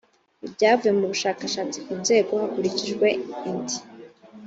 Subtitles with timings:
[0.45, 3.07] ibyavuye mu bushakashatsi ku nzego hakurikijwe
[3.49, 3.69] int